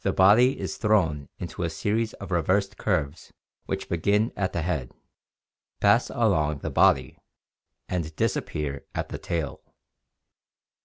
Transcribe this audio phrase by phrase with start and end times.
[0.00, 3.32] The body is thrown into a series of reversed curves
[3.66, 4.90] which begin at the head,
[5.78, 7.16] pass along the body,
[7.88, 9.60] and disappear at the tail.